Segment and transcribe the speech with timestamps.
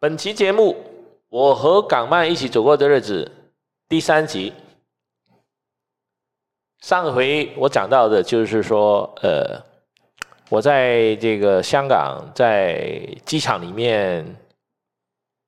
[0.00, 0.76] 本期节目，
[1.28, 3.28] 我和港漫一起走过的日子
[3.88, 4.52] 第三集。
[6.78, 9.60] 上回我讲到的就是说，呃，
[10.50, 14.24] 我在这个香港，在机场里面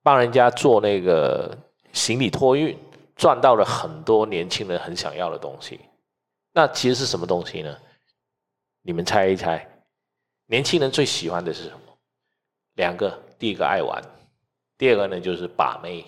[0.03, 1.57] 帮人家做那个
[1.93, 2.77] 行李托运，
[3.15, 5.79] 赚到了很多年轻人很想要的东西。
[6.51, 7.73] 那其实是什么东西呢？
[8.81, 9.65] 你们猜一猜，
[10.47, 11.79] 年轻人最喜欢的是什么？
[12.73, 14.03] 两个，第一个爱玩。
[14.81, 16.03] 第二个呢，就是把妹，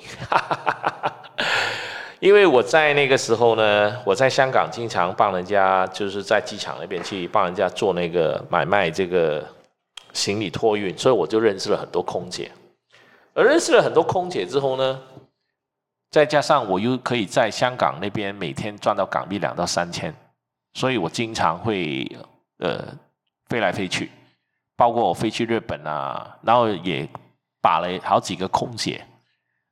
[2.19, 9.47] 因为我在那个时候呢，我在香港经常帮人家，就是在机场那边去帮人家做那个买卖这个
[10.13, 12.49] 行李托运，所以我就认识了很多空姐。
[13.35, 14.99] 而认识了很多空姐之后呢，
[16.09, 20.11] 再加上我又可以在香港那边每天赚到港币两到三千，
[20.73, 22.11] 所以我经常会
[22.57, 22.83] 呃
[23.49, 24.09] 飞来飞去，
[24.75, 27.07] 包括我飞去日本啊，然后也。
[27.63, 29.01] 把了好几个空姐，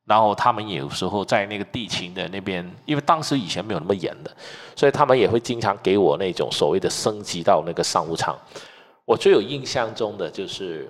[0.05, 4.31] 然后他们有时候在那个地勤的那边，因为当时以前没有那么严的，
[4.77, 8.33] 所以他们也会经常给我那种所谓的升级到那个商务舱。
[9.03, 10.89] 我最有印象中的就是，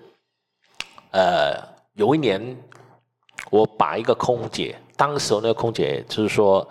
[1.11, 1.57] 呃，
[1.93, 2.55] 有一年
[3.49, 6.67] 我把一个空姐，当时那个空姐就是说，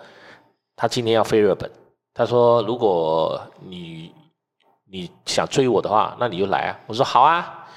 [0.77, 1.69] 她今天要飞日本，
[2.13, 4.13] 她说如果你
[4.85, 6.79] 你想追我的话，那你就来啊。
[6.87, 7.67] 我说好啊，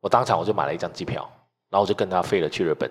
[0.00, 1.26] 我当场我就买了一张机票。
[1.74, 2.88] 然后就跟他飞了去日本，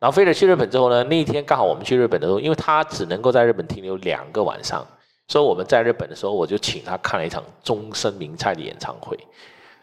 [0.00, 4.84] 然后飞了去日本之后呢，那一天刚好我们去日本的时候，因为他只能够在日本停留两个晚上，
[5.28, 9.16] 所以我们在日本的时候，我就请他看了一场终身名菜的演唱会。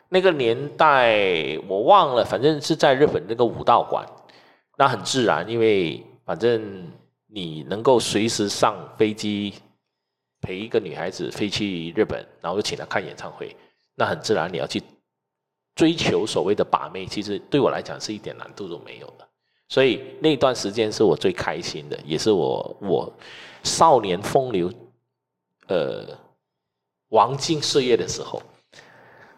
[0.10, 4.06] 那个年代我忘了，反正是在日本那个武道馆，
[4.78, 6.86] 那很自然，因为反正
[7.28, 9.54] 你能够随时上飞机
[10.42, 13.56] 陪一个女孩子飞去日本，然后就请她看演唱会，
[13.96, 14.84] 那很自然你要去。
[15.76, 19.28] 追求所谓的把妹，其实对我来讲是一点难度都没有的，
[19.70, 23.12] 所以那段时间是我最开心的，也是我我
[23.64, 24.72] 少年风流，
[25.68, 26.06] 呃，
[27.10, 28.42] 黄金岁月的时候。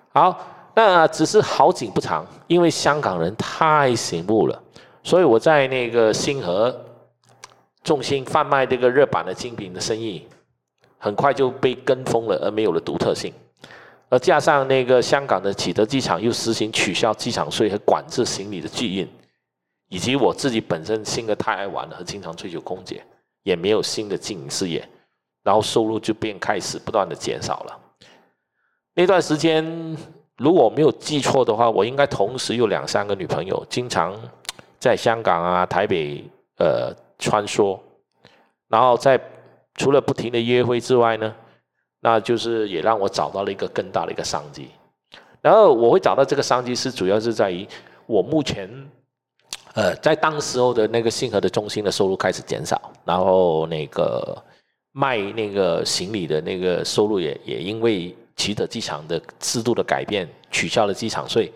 [0.09, 4.61] 好，那只是好景不长，因为香港人太醒目了，
[5.03, 6.73] 所以我在那个星河
[7.83, 10.27] 重心贩卖这个热版的精品的生意，
[10.97, 13.33] 很快就被跟风了，而没有了独特性。
[14.15, 19.05] 而加上那个香港的启德机场又实行取消机场税和管制行李的寄运，
[19.89, 23.03] 以及我自己本身性格太爱玩了和经常追求空姐，
[23.43, 24.87] 也没有新的经营事业，
[25.43, 27.77] 然后收入就便开始不断的减少了。
[28.93, 29.65] 那段时间，
[30.37, 34.17] 如果没有记错的话，我应该同时有两三个女朋友，经常
[34.79, 36.23] 在香港啊、台北
[36.57, 37.77] 呃穿梭，
[38.69, 39.19] 然后在
[39.73, 41.35] 除了不停的约会之外呢。
[42.05, 44.69] 那就是也让我找到了一个更大的一个商机，
[45.41, 47.67] 然后我会找到这个商机是主要是在于
[48.05, 48.69] 我目前，
[49.73, 54.37] 呃，在当时候的那个信和的中心的收入开始减少，然后那个
[54.91, 61.51] 卖那个行李的那个收入也也因为启德机场的制度的改变取消了机场税，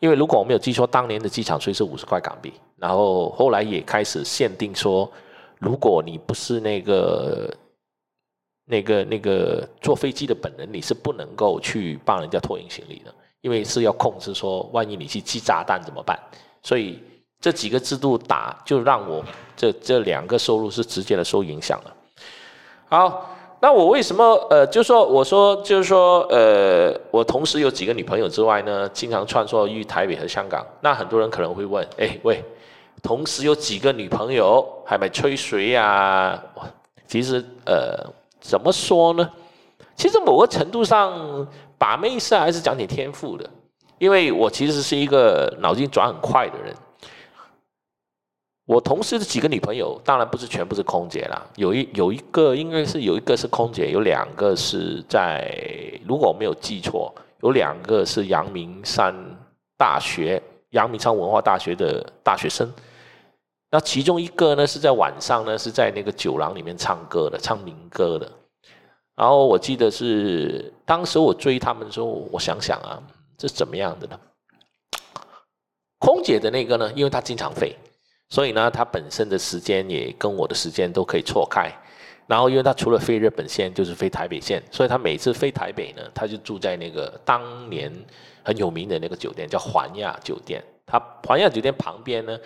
[0.00, 5.08] 因为如果我没有记错，当年的机场税是五十块港币，然后后来也开始限定说，
[5.60, 7.48] 如果你不是那个。
[8.66, 16.18] 那个那个坐飞机的本人，你是不能够去帮人家托运行李的，因为是要控制说，万一你去寄炸弹怎么办？
[16.62, 16.98] 所以
[17.40, 19.22] 这几个制度打，就让我
[19.54, 21.94] 这这两个收入是直接的受影响了。
[22.88, 30.66] 好，那我为什么呃，就说我说就是说呃，我同时有几个女朋友之外呢，经常穿梭于台北和香港。
[30.80, 32.42] 那很多人可能会问，哎喂，
[33.02, 36.42] 同时有几个女朋友，还没吹水呀？
[37.06, 38.10] 其实呃。
[38.46, 39.30] 怎么说呢？
[39.96, 43.48] 其实某个程度上，把妹是还是讲点天赋的。
[43.98, 46.74] 因为我其实是一个脑筋转很快的人。
[48.66, 55.50] 我同事的几个女朋友，当然不是全部是空姐啦，有一有一个应该是有一个是空姐，有两个是在，
[56.06, 59.14] 如果我没有记错，有两个是阳明山
[59.78, 62.70] 大学、阳明山文化大学的大学生。
[63.74, 68.30] 那其中一个呢，是在晚上呢，是在那个酒廊里面唱歌的，唱民歌的。
[69.16, 73.02] 然后我记得是当时我追他们的时候，我想想啊，
[73.36, 74.20] 这是怎么样的呢？
[75.98, 77.74] 空姐的那个呢，因为她经常飞，
[78.28, 81.68] 所以呢，她本身的时间也跟我的时间都可以错开。
[82.28, 87.92] 然后，因为她除了飞日本线，就是飞台北线，所以她每次飞台北呢，她就住在那个当年
[88.44, 90.62] 很有名的那个酒店，叫环亚酒店。
[90.86, 92.38] 她环亚酒店旁边呢。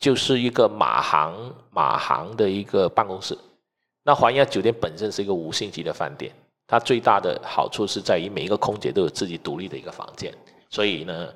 [0.00, 3.36] 就是一个马航马航的一个办公室。
[4.02, 6.32] 那环亚酒店本身是一个五星级的饭店，
[6.66, 10.34] 它最大的好处是在于每一个空姐都有自己独立的一个房间，
[10.70, 11.28] 所以呢，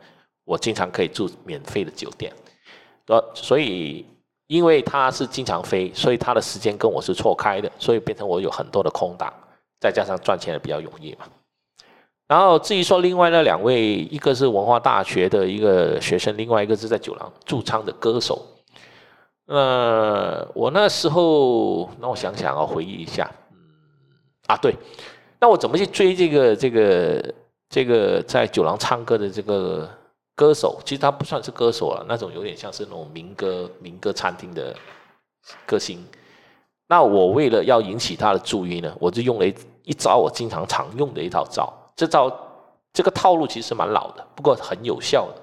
[0.45, 2.33] 我经常可以住免费的酒店。
[3.09, 4.07] 呃，所以
[4.47, 9.31] 因为他是经常飞，所以他的时间跟我是错开的，所以变成我有很多的空档，
[9.79, 11.27] 再加上赚钱也比较容易嘛。
[12.27, 18.43] 然后至于说另外那两位，一个是文化大学的一个学生，另外一个是在酒廊驻唱的歌手。
[19.47, 23.59] 呃，我那时候，那我想想啊，回忆一下，嗯，
[24.47, 24.75] 啊对，
[25.39, 27.35] 那我怎么去追这个这个
[27.69, 29.87] 这个在酒廊唱歌的这个
[30.35, 30.81] 歌手？
[30.85, 34.75] 其实他不算是歌手了，那种有点像是那种民歌民歌餐厅的
[35.67, 36.03] 歌星。
[36.87, 41.71] 那我为了要引起他的注意呢，我就用了一一招我经常常用的一套招。
[41.95, 42.35] 这招
[42.95, 45.43] 这个套路其实蛮老的，不过很有效的。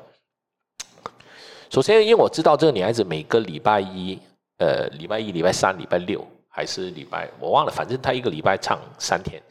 [1.71, 4.19] 首先，因为我知道这个女孩子每个礼拜一，
[4.57, 9.41] 呃，礼拜一、礼拜三、礼拜六还是礼拜，我忘了，反正她一个礼拜唱三天。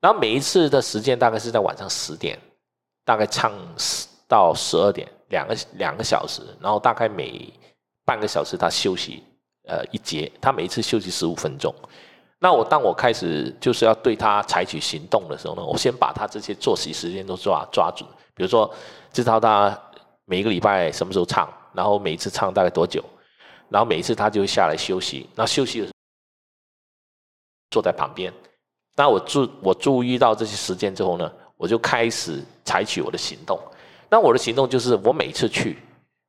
[0.00, 2.38] 然后每一次的时间大概是在晚上十点，
[3.04, 3.52] 大概唱
[4.26, 6.40] 到十二点，两个两个小时。
[6.62, 7.52] 然后大概每
[8.06, 9.22] 半个小时她休息，
[9.66, 11.74] 呃，一节，她每一次休息十五分钟。
[12.38, 18.74] 那我当我开始就是要对她采取行动的时候呢，我先把她这些作息时间都抓抓准，比如说
[19.12, 19.78] 知道她。
[20.28, 23.02] 每一个礼拜什么时候唱，然后每一次唱大概多久，
[23.70, 25.26] 然后每一次他就会下来休息。
[25.34, 25.94] 那休息的时候
[27.70, 28.30] 坐在旁边。
[28.94, 33.58] 那我注我注意到这些时间之后呢，我就开始采取我的行动。
[34.10, 35.78] 那我的行动就是，我每次去，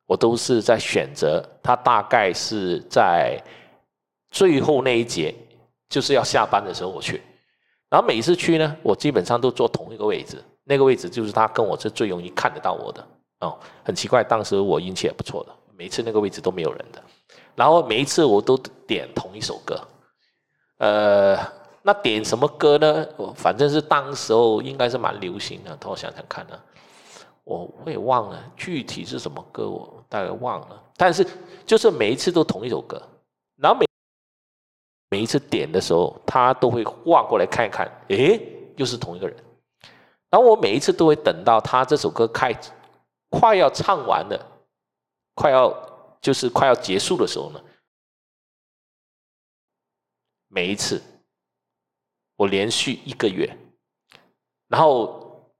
[0.05, 3.37] 我都是在选择他大概是在
[4.31, 5.35] 最后那一节，
[5.89, 7.21] 就是要下班的时候我去。
[7.89, 13.05] 然后每一次去呢，我基本上都坐同一个位置，那个位置就是他跟我是最容易看得到我的。
[13.39, 17.01] 哦，很奇怪，当时我运气也不错的，每一次那个位置都没有人的，
[17.55, 19.79] 然后每一次我都点同一首歌，
[20.79, 21.37] 呃，
[21.81, 23.07] 那点什么歌呢？
[23.35, 26.59] 反正是当时候应该是蛮流行的，等我想想看呢，
[27.45, 31.25] 我我也忘了具体是什么歌，我大概忘了，但是
[31.65, 33.01] 就是每一次都同一首歌，
[33.55, 33.85] 然后每
[35.11, 38.37] 每一次点的时候，他都会望过来看一看，诶，
[38.75, 39.37] 又是同一个人，
[40.29, 42.71] 然后我每一次都会等到他这首歌开始。
[43.29, 44.63] 快要唱完了，
[45.35, 47.63] 快要就是快要结束的时候呢，
[50.47, 51.01] 每一次
[52.35, 53.55] 我连续一个月，
[54.67, 55.53] 然后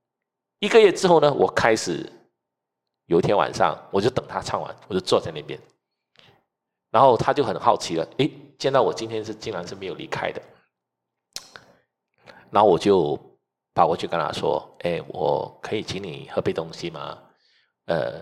[0.59, 2.11] 一个月之后呢，我开始
[3.05, 5.59] 有一天晚上，我就等他唱完，我就坐在那边，
[6.89, 10.41] 然后他就很好奇了，诶，见到我今天是竟然是没有离开的，
[12.49, 13.15] 然后我就
[13.73, 17.17] 跑过去跟他说，哎，我可以请你喝杯东西吗？
[17.89, 18.21] 呃，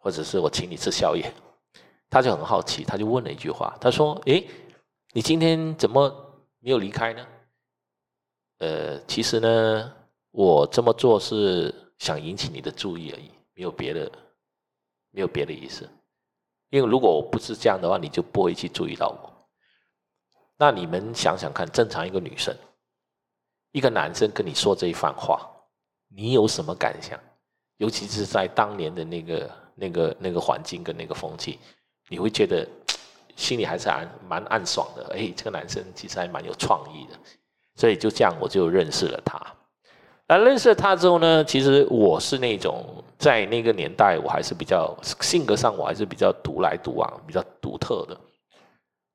[0.00, 1.32] 或者是我请你吃宵夜，
[2.10, 4.44] 他就很好奇，他就问了一句话，他说：“诶，
[5.12, 6.10] 你今天怎么
[6.58, 7.24] 没有离开呢？”
[8.58, 9.94] 呃，其实呢，
[10.32, 14.10] 我这么做是想引起你的注意而已，没有别的，
[15.12, 15.88] 没有别的意思。
[16.70, 19.32] 因为如果我不是这样的话，你就不会去注意到我。
[20.56, 22.52] 那你们想想看，正常一个女生，
[23.70, 25.48] 一个男生跟你说这一番话，
[26.08, 27.20] 你有什么感想？
[27.78, 31.58] 尤其是在当年的那个、那个、那个环境跟那个风气，
[32.08, 32.66] 你会觉得
[33.36, 35.14] 心里还是蛮蛮暗爽的。
[35.14, 37.18] 哎，这个男生其实还蛮有创意的，
[37.74, 39.40] 所以就这样我就认识了他。
[40.28, 42.84] 那认识了他之后呢，其实我是那种
[43.18, 48.18] 在那个年代，我还是比较性格上我还是比较独来独往、比较独特的。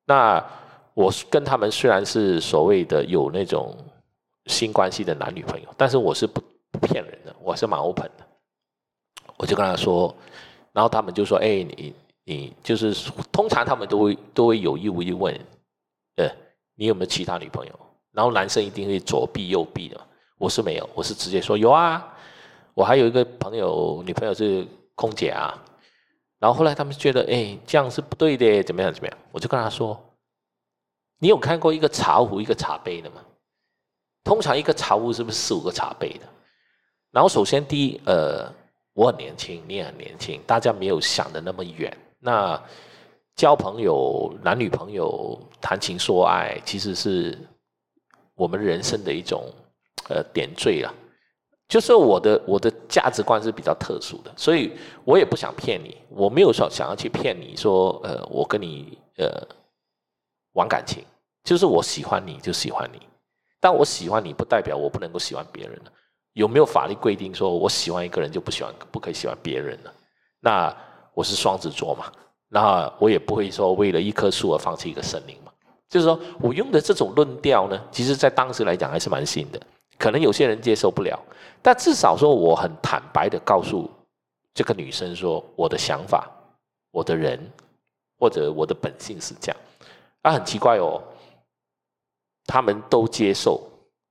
[0.06, 0.42] 那
[0.94, 3.76] 我跟他们虽然是所谓的有那种
[4.46, 8.26] 性关系的男女朋友，但是我是不不骗人的，我是蛮 open 的。
[9.42, 10.14] 我就跟他说，
[10.72, 12.94] 然后他们就说：“哎，你你就是
[13.32, 15.34] 通常他们都会都会有意无意问，
[16.14, 16.30] 呃，
[16.76, 17.72] 你有没有其他女朋友？
[18.12, 20.00] 然后男生一定会左避右避的。
[20.38, 22.16] 我是没有，我是直接说有啊，
[22.72, 25.60] 我还有一个朋友女朋友是空姐啊。
[26.38, 29.18] 然后后来他们觉得，哎，这样是不对的，怎么样怎么样？
[29.32, 30.00] 我就跟他说，
[31.18, 33.16] 你有看过一个茶壶一个茶杯的吗？
[34.22, 36.28] 通常一个茶壶是不是四五个茶杯的？
[37.10, 38.48] 然后首先第一，呃。
[38.94, 41.96] 我很年轻，你也很年轻，大家没有想的那么远。
[42.18, 42.60] 那
[43.34, 47.38] 交朋友、男女朋友、谈情说爱，其实是
[48.34, 49.44] 我们人生的一种
[50.08, 50.94] 呃点缀了。
[51.68, 54.72] 就是我的我的价值观是比较特殊的，所以
[55.04, 59.42] 我也不想骗你，我没有说想要去骗你说呃我跟你呃
[60.52, 61.02] 玩感情，
[61.42, 63.00] 就是我喜欢你就喜欢你，
[63.58, 65.80] 但我喜欢你不代表我不能够喜欢别人
[66.34, 69.90] 有没有法律规定说，我喜欢一个人就不喜欢，不可以喜欢别人呢？
[70.40, 70.74] 那
[71.14, 72.10] 我是双子座嘛，
[72.48, 75.52] 那我也不会说为了一棵树而放弃一个森林嘛。
[75.88, 79.60] 就是说我用的这种论调呢，其实在当时来讲还是蛮新的，
[79.98, 81.22] 可能有些人接受不了，
[81.60, 83.90] 但至少说我很坦白的告诉
[84.54, 86.30] 这个女生说我的想法，
[86.90, 87.38] 我的人，
[88.18, 89.60] 或者我的本性是这样。
[90.22, 91.02] 啊，很奇怪哦，
[92.46, 93.60] 他们都接受，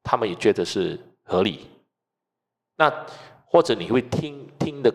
[0.04, 1.68] 他们也觉得是合理。
[2.82, 3.06] 那
[3.46, 4.92] 或者你会听听的，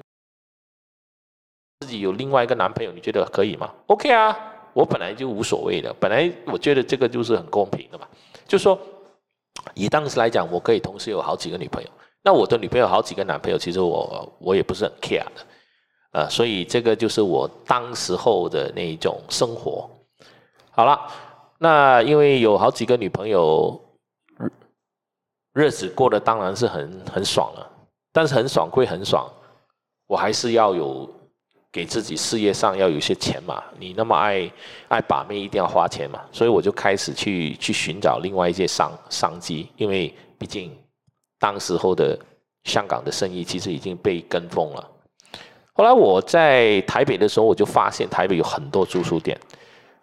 [1.78, 4.36] 自己有另外一个男朋友，你觉得可以吗？OK 啊，
[4.72, 8.08] 我本来就无所谓的，本来我觉得这个就是很公平的嘛。
[8.44, 8.76] 就说
[9.74, 11.88] 以当时来讲，我可以同时有好几个女朋友。
[12.22, 15.46] 那我的女朋友好几个男朋友，其实我我也不是很 care 的，
[16.10, 19.88] 呃，所以这个就是我当时候的那一种生活。
[20.72, 21.08] 好了，
[21.58, 23.80] 那因为有好几个女朋友，
[25.52, 27.70] 日子过得当然是很很爽了，
[28.16, 29.30] 但是很爽归很爽，
[30.06, 31.06] 我还是要有
[31.70, 33.62] 给自己事业上要有些钱嘛。
[33.78, 34.50] 你那么爱
[34.88, 40.74] 爱把妹，一定要花钱嘛，所以我就开始去去寻找另外一些商商机，因为毕竟。
[41.38, 42.18] 当时候的
[42.64, 44.90] 香港的生意其实已经被跟风了。
[45.74, 49.38] 后来我在台北的时候，我就发现台北有很多租书店，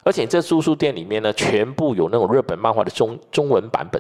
[0.04, 4.00] 而且这租书店里面呢，全部有那种日本漫画的中中文版本。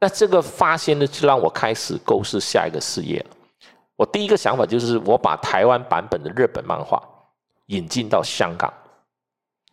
[0.00, 3.26] 那这个发现呢，就让我开始构思下一个事业了。
[3.96, 7.00] 我第一个想法就是，我把台湾版本的日本漫画
[7.66, 8.72] 引进到香港。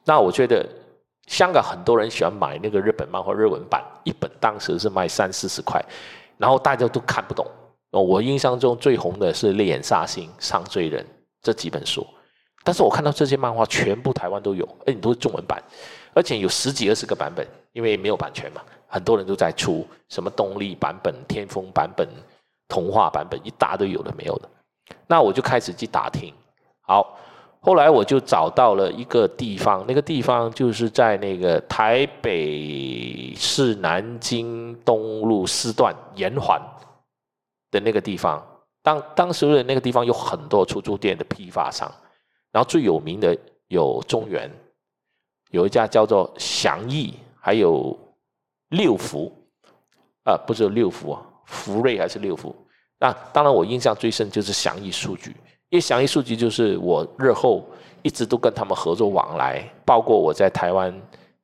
[0.03, 0.67] 那我觉得
[1.27, 5.81] 香港很多人喜欢买那个日本漫画日文版，一本当时是卖三四十块。
[6.37, 7.47] 然后大家都看不懂。
[7.89, 11.01] 我印象中最红的是《烈焰杀星》《上罪人》
[11.41, 12.05] 这几本书，
[12.63, 15.59] 但是我看到这些漫画全部台湾都有，而且都是中文版，
[16.17, 22.09] 而且有十几二十个版本，因为没有版权嘛，很多人都在出什么动力版本、天风版本、
[22.67, 24.49] 童话版本，一大堆有的没有的。
[25.05, 26.33] 那我就开始去打听，
[26.81, 27.15] 好。
[27.59, 36.61] 后来我就找到了一个地方，那个地方就是在那个台北市南京东路四段延环
[37.69, 38.43] 的那个地方。
[38.81, 41.91] 当当时的那个地方有很多出租店的批发商，
[42.51, 44.49] 然后最有名的有中原，
[45.51, 47.97] 有一家叫做祥义，还有
[48.69, 49.31] 六福，
[50.23, 52.55] 啊，不是六福啊，福瑞还是六福？
[52.99, 55.35] 那当然，我印象最深就是祥义数据。
[55.69, 57.67] 因为祥义数据就是我日后
[58.01, 60.93] 一直都跟他们合作往来，包括我在台湾，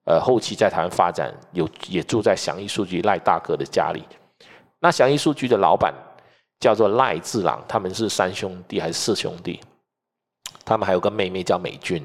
[0.06, 4.04] 呃，后期在台湾发展，有也住在祥义数据赖大哥的家里。
[4.80, 5.94] 那祥义数据的老板
[6.60, 9.60] 叫做赖志朗，他们是三兄弟还是四兄弟？
[10.66, 12.02] 他们还有个妹妹叫美君，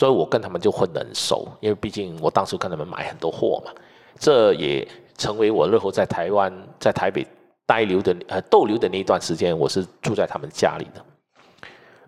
[0.00, 3.70] 所以我跟他们就混得很熟，因为毕竟我当时跟他们买很多货嘛。
[4.18, 4.88] 这也
[5.18, 7.26] 成为我日后在台湾在台北
[7.66, 11.04] 待留的呃逗留的那一段时间，我是住在他们家里的。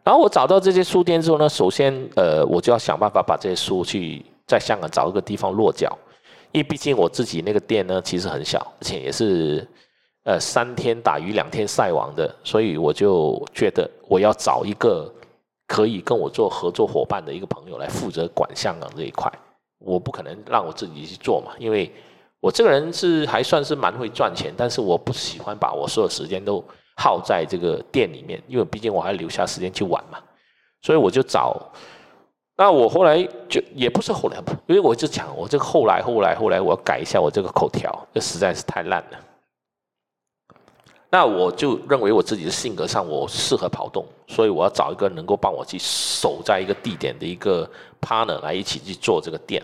[0.03, 5.95] 然后我找到这些书店之后呢，首先，呃，我就要想办法把这些书去在香港找一个地方落脚，
[6.53, 9.69] 因为毕竟我自己那个店呢其实很小，而且也是，
[10.25, 15.13] 呃，三天打鱼两天晒网的，所以我就觉得我要找一个
[15.73, 19.33] 可以跟我做合作伙伴的一个朋友来负责管香港这一块，
[19.79, 21.91] 我不可能让我自己去做嘛，因为
[22.41, 26.62] 我这个人是还算是蛮会赚钱，但是我不喜欢把我所有时间都。
[26.95, 30.19] 耗在这个店里面，因为毕竟我还留下时间去玩嘛，
[30.83, 31.57] 所以我就找。
[32.55, 34.37] 那我后来就也不是后来，
[34.67, 39.19] 因为我就讲我这个后来后来后来，我要改一下我这个口条，这实在是太烂了。
[41.14, 49.62] 那我就认为我自己的性格上我适合跑动，所以我要找一个能够帮我去守在一个地点的一个 partner 来一起去做这个店。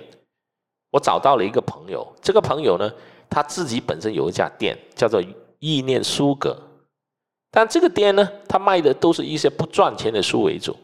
[0.90, 2.92] 我找到了一个朋友，这个朋友呢，
[3.30, 5.22] 他自己本身有一家店，叫做
[5.58, 6.54] 意念书阁。
[7.50, 10.76] 但这个店呢，他卖的都是一些不赚钱的书为主，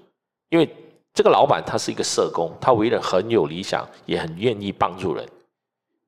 [0.49, 0.67] 因为
[1.13, 5.29] 这个老板他是一个社工，他为人很有理想，也很愿意帮助人。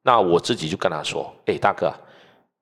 [0.02, 1.92] 那我自己就跟他说：“哎，大哥，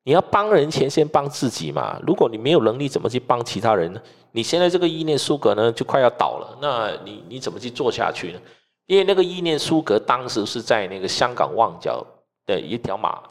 [0.05, 1.99] 你要帮人前先帮自己嘛。
[2.07, 4.01] 如果你没有能力，怎么去帮其他人呢？
[4.33, 8.41] 你现在这个意念书阁呢，就快要倒了，那你你怎么去做下去呢？
[8.87, 12.07] 因为那个意念书阁当时是在那个香港旺角
[12.47, 13.23] 的一条马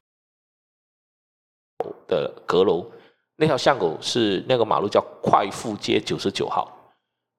[2.08, 2.86] 的阁楼。”
[3.36, 6.72] 那条巷口是那个马路叫快富街九十九号，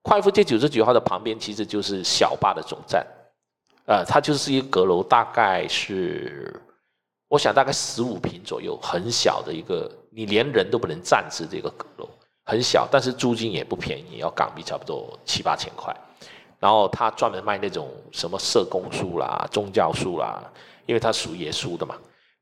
[0.03, 3.07] 快富街九十九号的旁边其实就是小巴的总站，
[3.87, 6.61] 呃，它就是一个阁楼，大概是
[7.29, 12.09] 我想大概十五平左右，很小的一个，你连人都不能站置这个阁楼，
[12.45, 15.95] 很小，但是租金也不便宜，要港币差不多七八千块。
[16.61, 20.43] 然后他专门卖那种什么社工书啦、宗教书啦，
[20.87, 21.95] 因为他属耶稣的嘛，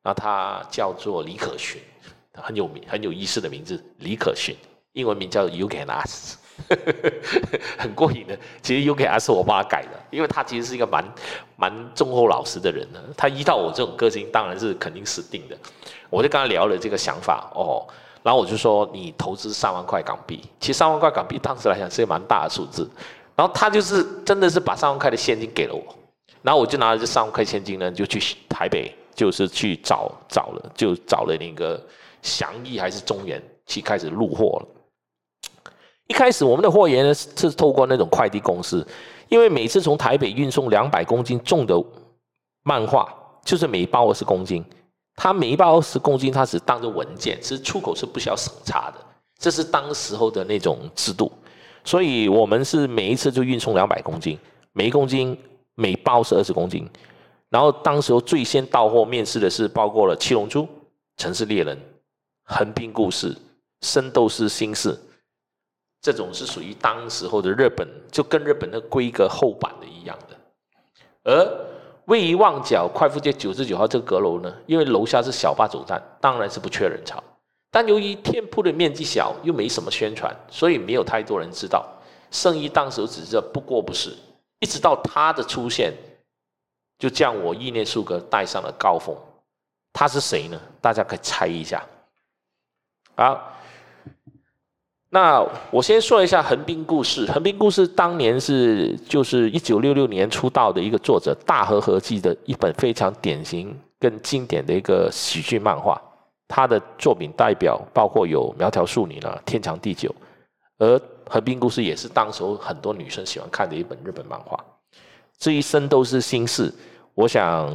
[0.02, 1.80] 然后他叫做李可群。
[2.34, 4.56] 很有名、很有意思的名字，李可勋，
[4.94, 6.36] 英文名叫 You Can Ask，
[7.78, 8.38] 很过瘾的。
[8.62, 11.04] 其实 You Can Ask 我帮他改的，因为他其实是一个蛮
[11.56, 13.00] 蛮忠厚老实的人呢。
[13.16, 15.56] 他依照我这种个性，当然是肯定死定的。
[16.10, 17.86] 我就跟他聊了这个想法哦，
[18.22, 22.88] 然后我就说你投资三万块港币，其实三万块港币当时来讲是一个蛮大的数字。
[23.34, 25.82] 然后他就是真的是把三万块的现金给了我，
[26.42, 31.82] 然后我就拿着这三万块现金呢，就去台北，就是去找找了，就找了那个
[32.20, 34.66] 祥义还是中原去开始入货了。
[36.08, 38.86] 一开始我们的货源呢是透过那种快递公司，
[39.28, 41.74] 因为每次从台北运送两百公斤重的
[42.64, 43.12] 漫画，
[43.44, 44.64] 就是每包二十公斤，
[45.16, 48.96] 它每一包二十公斤，它只当做文件，其实出口是不需要审查的，
[49.38, 51.30] 这是当时候的那种制度。
[51.84, 54.38] 所以我们是每一次就运送两百公斤，
[54.72, 55.36] 每一公斤
[55.74, 56.88] 每包是二十公斤。
[57.48, 60.62] 然后当时候最先到货面试的是包括了《七龙珠》
[61.16, 61.76] 《城市猎人》
[62.44, 63.34] 《横滨故事》
[63.82, 64.90] 《圣斗士星矢》，
[66.02, 70.36] 这种是属于当时候的日本，就跟日本的规格厚版的一样的。
[71.24, 71.66] 而
[72.06, 77.22] 位于旺角快富街九十九号这个阁楼呢，因为楼下是小巴走站，当然是不缺人潮。
[77.70, 81.88] 但由于店铺的面积小，又没什么宣传，所以没有太多人知道。
[82.32, 84.12] 生意当时只是不过不是，
[84.58, 85.94] 一直到他的出现，
[86.98, 89.16] 就将我意念树格带上了高峰。
[89.92, 90.60] 他是谁呢？
[90.80, 91.86] 大家可以猜一下。
[93.14, 93.52] 好，
[95.14, 97.30] 那我先说一下横滨故事。
[97.30, 106.00] 横滨故事当年是就是一九六六年出道的一个作者大和和记的一本非常典型跟经典的一个喜剧漫画。
[106.48, 110.08] 他的作品代表包括有《苗条淑女》啦，《天长地久》，
[110.78, 110.96] 而
[111.28, 114.58] 《横滨故事》也是当时很多女生喜欢看的一本日本漫画。
[115.38, 116.72] 这一生都是心事，
[117.14, 117.70] 我想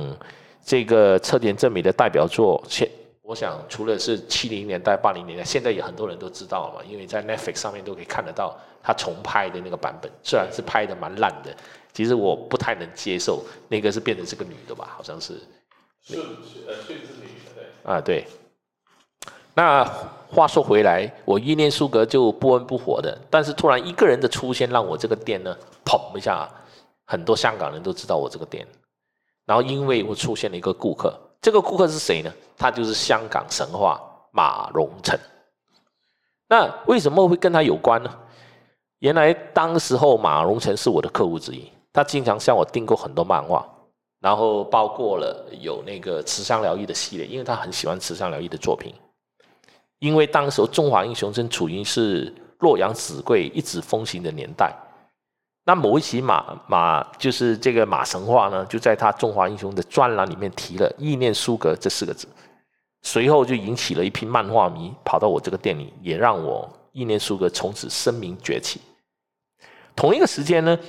[0.66, 2.90] 这个侧田正美的代表作，现
[3.28, 11.54] 我想除了是七零年代、八零年代，现在也很多人都知道了嘛，因为在 Netflix 上面都可以看得到他重拍的那个版本，虽然是拍的蛮烂的，
[11.92, 15.34] 其实我不太能接受那个是变成是个女的吧，好像是
[16.02, 16.24] 是女
[16.66, 16.74] 的
[17.54, 18.26] 对啊对。
[19.54, 19.84] 那
[20.30, 25.54] 话说回来，我一念书阁就不温不火的，但是突然一个人的出现，让我这个店呢，
[25.84, 26.50] 砰一下，
[27.04, 28.66] 很多香港人都知道我这个店。
[29.46, 32.34] 然后因为我出现了一个顾客，这个顾客是谁呢？
[32.58, 35.18] 他就是香港神话马荣成。
[36.48, 38.10] 那为什么会跟他有关呢？
[39.00, 43.64] 原来当时候马荣成是我的客户之一，他经常向我订购很多漫画，
[44.20, 48.94] 然后包括了有那个慈善疗愈的系列，因为他很喜欢慈善疗愈的作品。
[50.00, 54.76] 因为当时候中华英雄正处于是洛阳纸贵一纸风行的年代，
[55.68, 62.26] 那某一期马马就是这个马神话呢，就在他中华英雄的专栏里面提了“意念书阁”这四个字，
[63.02, 68.80] 随后就引起了一批漫画迷跑到我这个店里，也让我意念书阁从此声名崛起。
[69.94, 70.80] 同一个时间呢，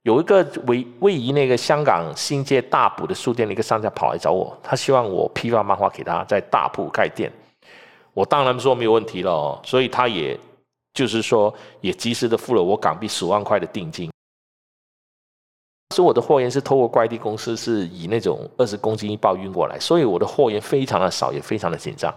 [0.00, 7.30] 有一个位位于那个香港新界大埔的书店的一个商家跑来找我，他希望我批发漫画给他，在大埔开店。
[8.14, 10.40] 我当然说没有问题了，所以他也
[10.94, 14.10] 就是说，也及时的付了我港币十万块的定金。
[15.92, 22.10] 当时我的货源是透过快递公司，是以那种二十公斤一包运过来，所以我的货源非常的少，也非常的紧张。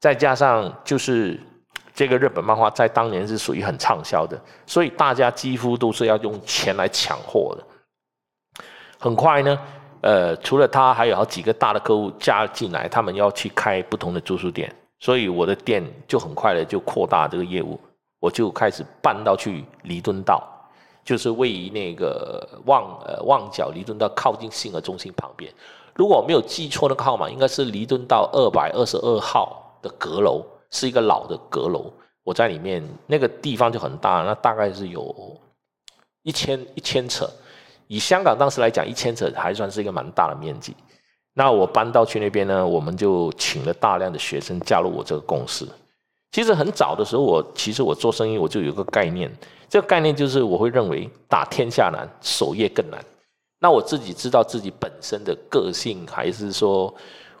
[0.00, 1.38] 再加上就是
[1.92, 8.64] 这个日本漫画在当年是属于很畅销的，所以大家几乎都是要用钱来抢货的。
[8.98, 9.58] 很快呢，
[10.00, 14.74] 呃，除了他，还有好几个大的客户加进来，他们要去开不同的住宿店。
[14.98, 17.78] 所以我的店就很快的就扩大这个业务，
[18.18, 20.42] 我就开始搬到去弥敦道，
[21.04, 25.52] 就是位于那个旺呃旺角弥敦道靠近信和中心旁边。
[25.94, 31.92] 如果我没有记错那个号码，应该是弥敦道二百二十二号的阁楼，是一个老的阁楼。
[32.24, 35.14] 我在里面那个地方就很大，那大概是有
[36.22, 37.24] 一千一千尺，
[37.86, 40.74] 以香港当时来讲，一千尺还算是一个蛮大的面积。
[41.34, 45.68] 那我搬到去那边呢，我们就请了大量的学生加入我这个公司。
[46.34, 49.30] 其实很早的时候，我其实我做生意我就有个概念，
[49.68, 53.00] 这个概念就是我会认为打天下难，守业更难。
[53.60, 56.92] 那我自己知道自己本身的个性，还是说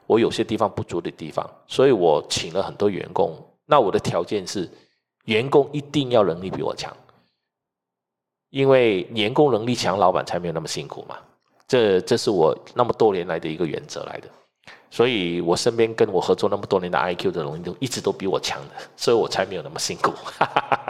[0.06, 3.36] 我有些地方不足的地方，所以我请了很多员工。
[3.66, 4.70] 那我的条件是，
[5.24, 6.96] 员工一定要能力比我强，
[8.50, 11.18] 因为员工能力强，老板才没有那么辛苦嘛。
[11.66, 14.28] 这这是我那么多年来的一个原则来的，
[14.94, 20.12] 所以我身边跟我合作那么多年的 IQ 的人都一直都比我强的，所以我才没有那么辛苦。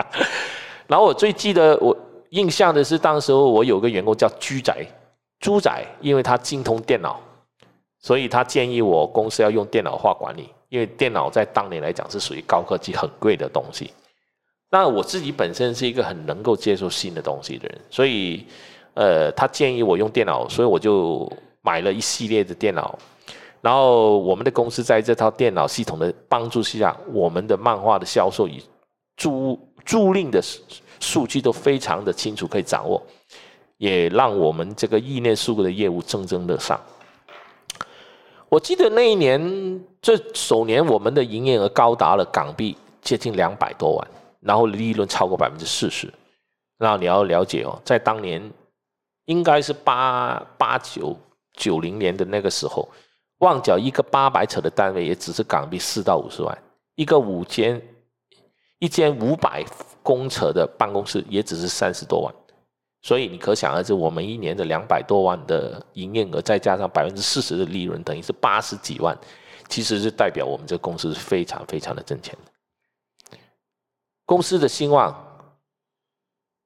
[0.87, 1.97] 然后我最记得我
[2.29, 4.77] 印象的是，当时候我有个员工叫居仔，
[5.41, 7.19] 猪仔，因为他精通电脑，
[7.99, 13.91] 所以他建议我公司要用电脑化管理，因为电脑在当年来讲是属于高科技、很贵的东西。
[14.71, 18.47] 那我自己本身是一个很能够接受新的东西的人，所以。
[18.97, 21.29] 呃，他建议我用电脑，所以我就
[21.63, 22.97] 买了一系列的电脑。
[23.65, 28.63] 然后我们的公司在这套电脑系统的帮助下，我们的漫画的销售与
[29.17, 30.61] 租租赁的数
[31.01, 33.03] 数据都非常的清楚可以掌握，
[33.79, 36.79] 也让我们这个意念数的业务蒸蒸日上。
[38.51, 44.09] 我记得那一年这首年我们的营业额高达了港币接近两百多万，
[44.41, 46.13] 然后利润超过百分之四十。
[46.77, 48.43] 那你要了解哦，在当年
[49.25, 51.17] 应该是八八九
[51.55, 52.87] 九零年的那个时候，
[53.45, 56.57] 旺角一个八百尺的单位也只是港币四到五十万，
[56.95, 57.81] 一个五间
[58.79, 59.63] 一间五百
[60.03, 62.35] 公尺的办公室也只是三十多万，
[63.03, 69.17] 所以你可想而知，我们一年的两百多万的营业额，再加上百分之四十的利润，等于是八十几万，
[69.69, 73.39] 其实是代表我们这个公司是非常非常的挣钱的，
[74.25, 75.15] 公司的兴旺。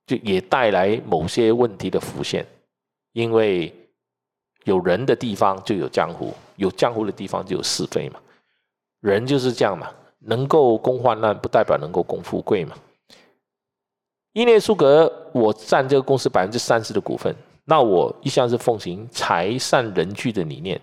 [0.09, 2.47] 就也带来某些问题的浮现，
[3.13, 3.71] 因为
[4.69, 8.21] 有人的地方就有江湖，有江湖的地方就有是非嘛。
[9.01, 12.77] 人就是这样嘛，能够共患难，不代表能够共富贵嘛。
[14.35, 20.79] 伊涅苏格，我占这个公司百分之三十的股份，那我一向是奉行财善人聚的理念，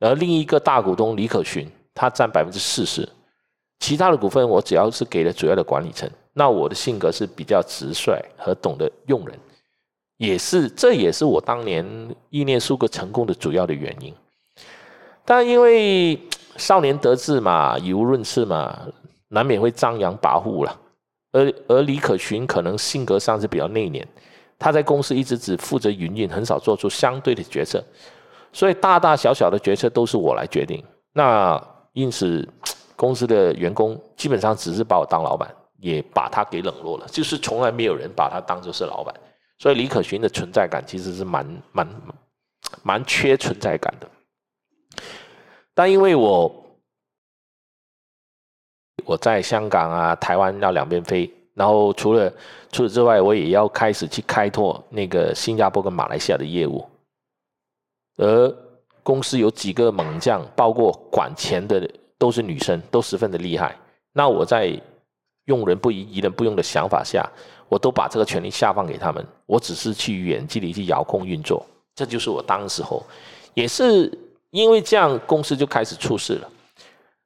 [0.00, 3.08] 而另一个大股东李可群，他占百分之四十，
[3.78, 6.10] 其他的股份我只要是给了主要的管理层。
[6.32, 9.38] 那我的性格是比较直率和懂得用人，
[10.18, 11.84] 也是这也是我当年
[12.28, 14.14] 意念数个成功的主要的原因。
[15.24, 16.20] 但因为
[16.56, 18.78] 少年得志嘛，语无伦次嘛，
[19.28, 20.80] 难免会张扬跋扈了。
[21.32, 24.04] 而而李可群可能性格上是比较内敛，
[24.58, 27.82] 他在公司一直只负责营运，很少做出相对的决策，
[28.52, 30.84] 所以大大小小的决策都是我来决定。
[31.12, 31.60] 那
[31.92, 32.46] 因此，
[32.96, 35.48] 公司的员工基本上只是把我当老板。
[35.80, 39.14] 也把他给冷落了，就是从来没有人把他当做是老板，
[39.58, 41.88] 所以李可群的存在感其实是蛮蛮
[42.82, 44.08] 蛮缺存在感的。
[45.74, 46.66] 但因为我
[49.04, 52.30] 我在香港啊、台湾要两边飞，然后除了
[52.70, 56.84] 除此之外，我也要开始去开拓那个新加坡跟马来西亚的业务，
[58.16, 58.54] 而
[59.02, 63.74] 公司有几个猛将，包括管钱的都是女生，都十分的厉害。
[64.12, 64.78] 那我在
[65.46, 67.26] 用人不疑，疑人不用的想法下，
[67.68, 69.24] 我都把这个权利下放给他们。
[69.46, 73.04] 我只是去远距离去遥控运作，这就是我当时候，
[73.54, 74.10] 也是
[74.50, 76.50] 因为这样，公司就开始出事了。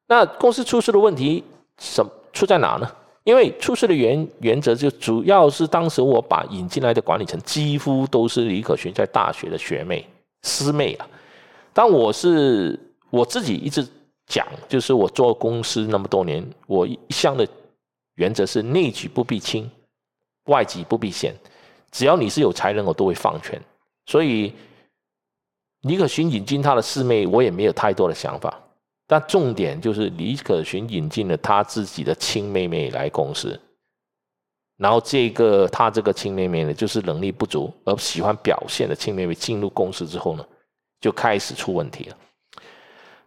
[0.06, 1.42] 那公司出事的问题，
[1.78, 2.90] 什出在哪呢？
[3.24, 10.04] 因为出事的原原则就主要是当时我把引进来的管理层几乎都是李可群在大学的学妹
[10.42, 11.06] 师妹啊。
[11.72, 12.78] 当我是
[13.10, 13.86] 我自己一直
[14.26, 17.46] 讲，就是我做公司那么多年，我一向的。
[18.16, 19.68] 原则是内举不避亲，
[20.44, 21.34] 外己不避嫌。
[21.90, 23.60] 只要你是有才能，我都会放权。
[24.06, 24.52] 所以
[25.82, 28.58] 李可群引进他的师妹，我也没有太多的想法。
[29.06, 33.60] 但重点就是李可群引进了他自己的亲妹妹来公司，
[34.78, 40.46] 然后这个他这个亲妹妹呢，就是能力不足而喜欢表现的亲妹妹进入公司之后呢，
[41.00, 42.16] 就开始出问题了。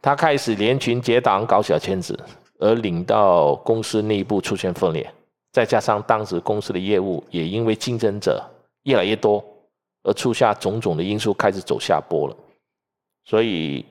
[0.02, 2.18] 他开始连群结党，搞小圈子。
[2.58, 5.14] 而领到公司内部出现分裂，
[5.56, 8.44] 再加上当时公司的业务也因为竞争者
[8.84, 9.42] 越来越多，
[10.04, 12.36] 而出现种种的因素开始走下坡了。
[13.24, 13.86] 所以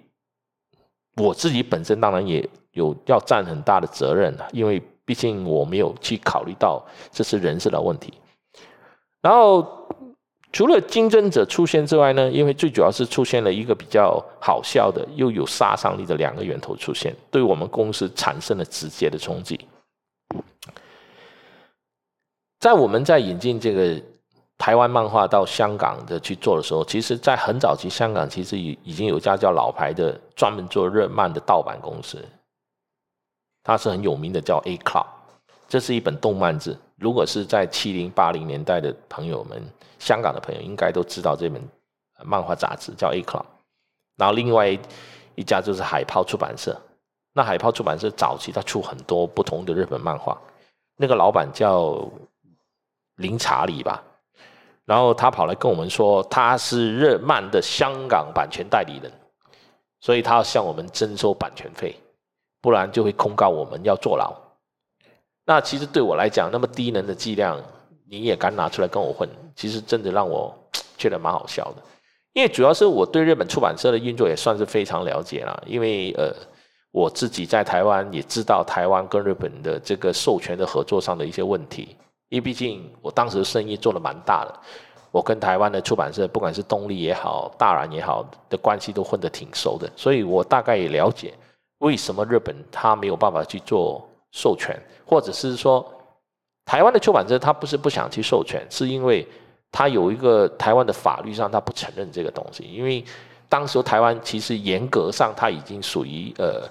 [1.16, 8.12] 我自己本身当然也有要占很大的责任了，因为毕竟我没有去考虑到这是人事的问题。
[9.22, 9.66] 然后。
[10.52, 19.58] 除了竞争者出现之外呢，因为最主要是出现了一个比较好笑的又有杀伤力的两个源头出现，对我们公司产生了直接的冲击。
[22.64, 24.02] 在我们在引进这个
[24.56, 32.24] 台湾漫画到香港的去做的时候，其实，在很早期香港其实已已经有一家叫老牌的专门做日漫的盗版公司，
[33.62, 35.04] 它是很有名的，叫 A Club。
[35.68, 39.62] 这是一本动漫志，如果是在七零八零年代的朋友们。
[39.98, 41.62] 香港的朋友应该都知道这本
[42.24, 43.44] 漫画杂志叫 A Club，
[44.16, 44.68] 然后另外
[45.34, 46.74] 一家就是海豹出版社。
[47.34, 50.38] 那海豹出版社早期他出很多不同的日本漫画，
[50.96, 52.06] 那个老板叫
[53.16, 54.02] 林查理吧，
[54.84, 59.12] 然后他跑来跟我们说他是日漫的香港版权代理人，
[60.00, 61.94] 所以他要向我们征收版权费，
[62.60, 64.34] 不然就会控告我们要坐牢。
[65.44, 67.60] 那其实对我来讲，那么低能的剂量。
[68.06, 69.26] 你也敢拿出来跟我混？
[69.56, 70.54] 其实真的让我
[70.96, 71.82] 觉得蛮好笑的，
[72.34, 75.60] 因为主要是我对日本出版社的运作也算是非常了解了。
[75.66, 76.30] 因为呃，
[76.92, 81.96] 我自己在台湾也知道台湾跟日本的这个授权的合作上的一些问题。
[82.34, 84.52] 因为毕竟我当时生意做的蛮大的，
[85.10, 91.32] 我跟台湾的出版社，不管是东立也好、大然也好的关系都混得挺熟的，所以我大概也了解
[91.78, 95.88] 为什么日本他没有办法去做授权，或者是说。
[96.66, 99.28] 台湾的出版社他不是不想去授权，是因为
[99.70, 103.04] 他有一个台湾的法律上他不承认这个东西，因为
[103.50, 106.66] 当时台湾其实严格上他已经属于呃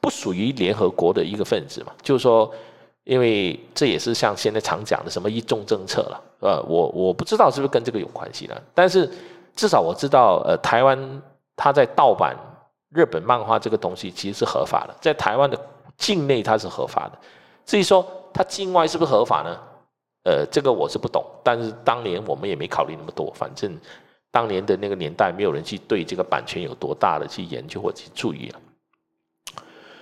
[0.00, 2.50] 不属于联合国的一个分子嘛，就是说，
[3.10, 9.10] 因为这也是像现在常讲的什么一中政策了，呃，我我不知道是不是跟这个有关系呢，但是
[9.56, 11.22] 至少我知道，呃，台湾
[11.56, 12.36] 它在盗版
[12.90, 15.58] 日本漫画这个东西其实是合法的，在台湾的
[15.96, 17.18] 境内它是合法的，
[17.66, 18.06] 至于说。
[18.32, 19.58] 它境外是不是合法呢？
[20.22, 23.76] 呃，这个我是不懂，但是当年我们也没考虑那么多，反正
[24.30, 28.60] 当年的那个年代，没有人去对这个版权有多大的去研究或去注意了。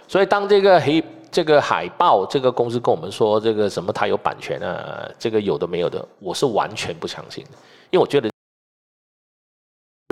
[0.07, 7.51] 所以当这个黑这个海报这个公司跟我们说这个什么他有版权啊，这个有的没有的，我是完全不相信的，
[7.91, 8.31] 因为我觉得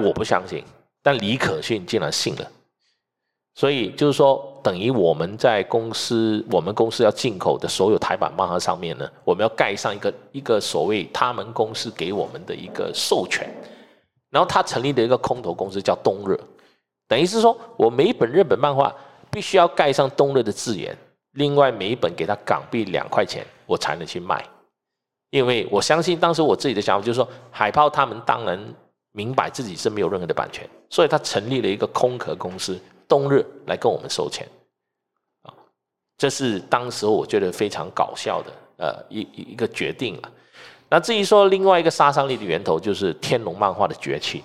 [0.03, 0.63] 我不相信，
[1.03, 2.51] 但李可逊竟然信了。
[3.55, 13.51] 所以就是说，等于我们在公司，我们公司要进口的所有台版漫画上面呢，我们要盖上一个一个所谓他们公司给我们的一个授权，
[14.29, 16.39] 然后他成立的一个空头公司叫东热，
[17.09, 18.95] 等于是说我每一本日本漫画
[19.31, 20.95] 必须要盖上东热的字眼，
[21.37, 24.45] 另外每一本给他港币两块钱，我才能去卖，
[25.31, 28.59] 因为我相信当时我自己的想法就是说，海豹他们当然
[29.13, 32.79] 明白自己是没有任何的版权，所以他成立了一个空壳公司。
[33.09, 34.45] 冬日来跟我们收钱，
[35.43, 35.55] 啊，
[36.19, 39.21] 这是当时我觉得非常搞笑的，呃，一
[39.53, 40.33] 一个决定了。
[40.89, 44.43] 那至于说另外一个杀伤力的源头，就是天龙漫画的崛起。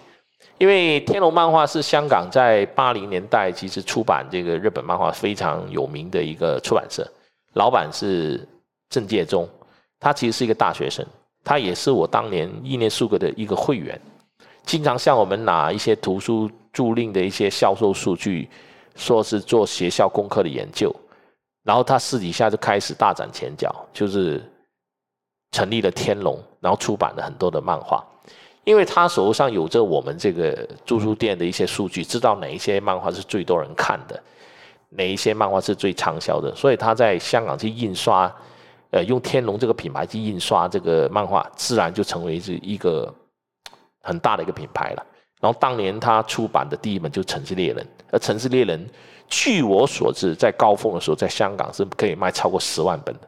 [0.62, 7.04] 因为天龙漫画是香港在八零年代其实出版这个日本漫画非常有名的一个出版社，
[7.54, 8.48] 老板是
[8.88, 9.50] 郑介中，
[10.00, 11.04] 他其实是一个大学生，
[11.44, 14.00] 他也是我当年意念数个的一个会员，
[14.64, 16.48] 经常向我们拿一些图书。
[16.74, 18.48] 租赁的一些销售数据，
[18.96, 20.90] 说是做学校功课的研究，
[21.64, 24.42] 然后他私底下就开始大展拳脚，就是
[25.52, 28.02] 成立了天龙，然后出版了很多的漫画。
[28.64, 34.22] 因为他手上有着我们这个租书店的一些数据，知道哪一些漫画是最多人看的，
[34.90, 38.32] 哪一些漫画是最畅销的，所以他在香港去印刷，
[38.92, 43.12] 呃，用天龙这个品牌去印刷这个漫画，自然就成为是一个
[44.04, 45.06] 很大的一个品牌了。
[45.40, 48.80] 然后当年他出版的第一本就《城市猎人》，而《城市猎人》
[49.28, 53.22] 据我所知，在高峰的时候，在香港是可以卖超过十万本的。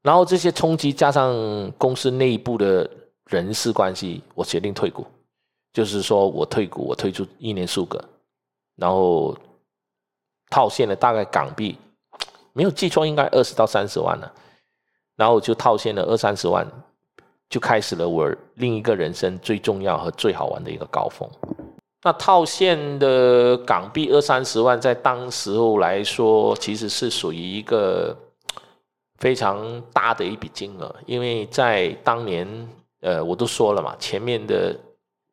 [0.00, 2.88] 然后这些冲击加上公司内部的
[3.26, 5.06] 人事关系，我决定退股。
[5.72, 8.02] 就是说我退股，我退出一年数个，
[8.76, 9.36] 然后
[10.50, 11.76] 套现了大概港币，
[12.52, 14.32] 没有记错应该二十到三十万了。
[15.16, 16.66] 然后就套现了二三十万。
[17.48, 21.30] 就开始了我另一个人生最重要和最好玩的一个高峰。
[22.02, 28.16] 那套现的港币二三十万，在当时候来说，其实是属于一个
[29.18, 30.92] 非常大的一笔金额。
[31.06, 32.68] 因为在当年，
[33.06, 34.76] 呃，我都说了嘛，前面的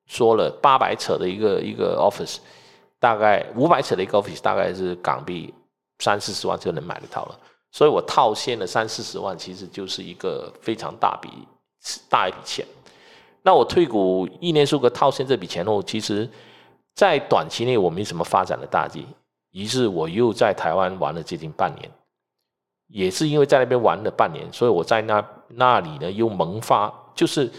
[0.05, 2.38] 说了八百尺的一个一个 office，
[2.99, 5.51] 大概五百尺的一个 office，大概是港币
[5.97, 7.39] 三四十万就能买得到了。
[7.71, 11.29] 所以我套现了三四十万，其实就是一个非常大笔。
[12.09, 12.65] 大一笔钱，
[13.41, 16.29] 那我退股一年数个套现这笔钱后，其实，
[16.95, 19.05] 在短期内我没什么发展的大计，
[19.51, 21.91] 于是我又在台湾玩了接近半年，
[22.88, 27.49] 也是因为在那边玩了半年，所以我在那那里呢又萌发，就是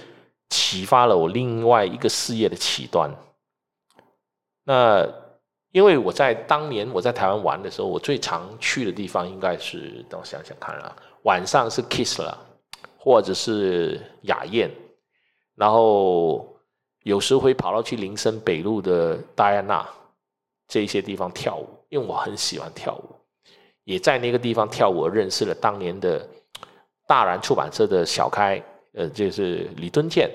[0.50, 3.10] 启发了我另外一个事业的起端。
[4.64, 5.06] 那
[5.72, 12.38] 因为我在当年我在台湾玩的时候，我最常去的地方应该是，等我想想看啊，晚上是 Kiss 了。
[12.96, 14.70] 或者是雅宴，
[15.56, 16.48] 然后
[17.02, 19.86] 有时会跑到去林森北路的戴安娜
[20.66, 23.14] 这些地方跳舞，因为我很喜欢跳舞，
[23.84, 26.26] 也在那个地方跳舞认识了当年的
[27.06, 28.58] 大然出版社的小开，
[28.94, 30.30] 呃，就是李敦健。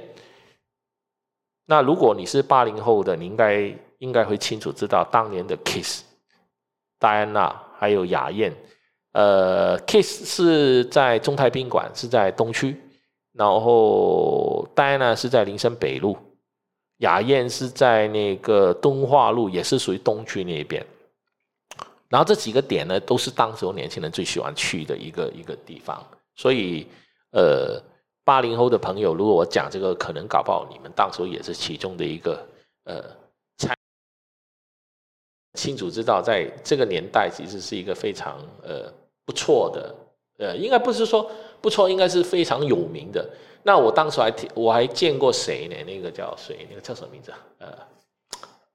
[1.65, 6.03] 那如果你是八零后的，你应该应该会清楚知道当年的 Kiss、
[6.97, 8.53] 戴安娜还有雅燕。
[9.13, 12.79] 呃，Kiss 是在中泰宾馆，是在东区，
[13.33, 16.17] 然后 Diana 是在林森北路，
[16.97, 20.85] 雅燕是在那个东化路，也是属于东区那边。
[22.07, 26.03] 然后这几个点呢，都是当时年轻人最喜欢去的一个一个地方。
[26.35, 26.87] 所以，
[27.31, 27.81] 呃，
[28.29, 32.45] 八零后的朋友，如果我讲这个，可能搞不好你们当初也是其中的一个
[32.83, 33.03] 呃。
[35.55, 38.85] 清楚知道，在这个年代，其实是一个非常呃
[39.25, 39.95] 不错的，
[40.37, 43.27] 呃，应该不是说不错，应该是非常有名的。
[43.63, 45.75] 那我当时还我还见过谁呢？
[45.87, 46.67] 那个叫谁？
[46.69, 47.39] 那个叫什么名字啊？
[47.57, 47.67] 呃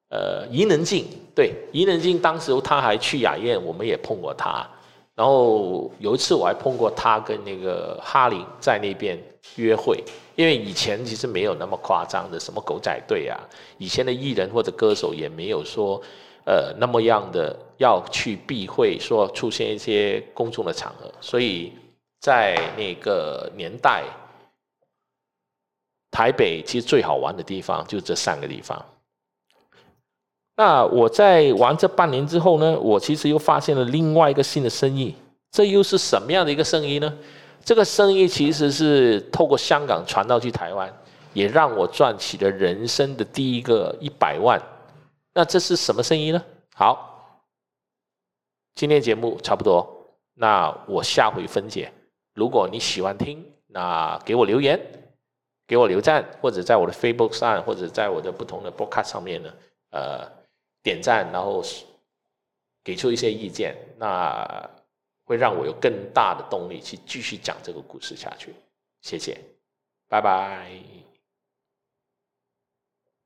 [0.09, 4.69] 呃，伊能静，对，伊能静当时他还去雅宴，我们也碰过他。
[5.15, 9.17] 然后有一次我还碰过他跟那个哈林在那边
[9.57, 10.03] 约会，
[10.35, 13.39] 因为以前其实没有那么夸张的什么狗仔队啊，
[13.79, 16.01] 以前的艺人或者歌手也没有说
[16.45, 21.73] 呃那么样的要去避讳说出现一些公众的场合，所以
[22.21, 24.03] 在那个年代，
[26.11, 28.85] 台北其实最好玩的地方就这三个地方。
[30.57, 35.15] 那我在玩这半年之后呢，我其实又发现了另外一个新的生意，
[35.51, 37.13] 这又是什么样的一个生意呢？
[37.65, 40.93] 这个生意其实是透过香港传到去台湾，
[41.33, 44.61] 也让我赚起了人生的第一个一百万。
[45.33, 46.45] 那这是什么生意呢？
[46.75, 47.41] 好，
[48.75, 51.91] 今天节目差不多，那我下回分解。
[52.35, 54.79] 如果你喜欢听，那给我留言，
[55.67, 59.53] 给我留赞，或者在我的 Facebook 上，或者在我的不同的 Podcast 上面呢，
[59.91, 60.45] 呃。
[60.85, 61.65] 点赞，然后
[62.85, 64.69] 给出一些意见，那
[65.25, 68.55] 会让我有更大的动力去继续讲这个故事下去。
[69.01, 69.39] 谢谢，
[70.09, 71.04] 拜拜。